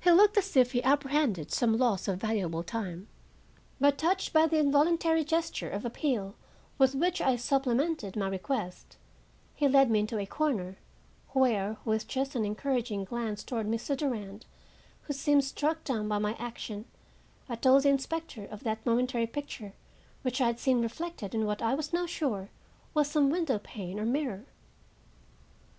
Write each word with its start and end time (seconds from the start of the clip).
He 0.00 0.10
looked 0.10 0.38
as 0.38 0.56
if 0.56 0.72
he 0.72 0.82
apprehended 0.82 1.52
some 1.52 1.76
loss 1.76 2.08
of 2.08 2.18
valuable 2.22 2.62
time, 2.62 3.06
but, 3.78 3.98
touched 3.98 4.32
by 4.32 4.46
the 4.46 4.56
involuntary 4.56 5.24
gesture 5.24 5.68
of 5.68 5.84
appeal 5.84 6.36
with 6.78 6.94
which 6.94 7.20
I 7.20 7.36
supplemented 7.36 8.16
my 8.16 8.28
request, 8.28 8.96
he 9.54 9.68
led 9.68 9.90
me 9.90 9.98
into 9.98 10.18
a 10.18 10.24
corner, 10.24 10.78
where, 11.34 11.76
with 11.84 12.08
just 12.08 12.34
an 12.34 12.46
encouraging 12.46 13.04
glance 13.04 13.44
toward 13.44 13.66
Mr. 13.66 13.94
Durand, 13.94 14.46
who 15.02 15.12
seemed 15.12 15.44
struck 15.44 15.84
dumb 15.84 16.08
by 16.08 16.16
my 16.16 16.32
action, 16.38 16.86
I 17.46 17.56
told 17.56 17.82
the 17.82 17.90
inspector 17.90 18.46
of 18.46 18.64
that 18.64 18.86
momentary 18.86 19.26
picture 19.26 19.74
which 20.22 20.40
I 20.40 20.46
had 20.46 20.58
seen 20.58 20.80
reflected 20.80 21.34
in 21.34 21.44
what 21.44 21.60
I 21.60 21.74
was 21.74 21.92
now 21.92 22.06
sure 22.06 22.48
was 22.94 23.10
some 23.10 23.28
window 23.28 23.58
pane 23.58 24.00
or 24.00 24.06
mirror. 24.06 24.46